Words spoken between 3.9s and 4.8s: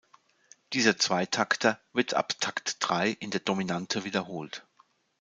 wiederholt.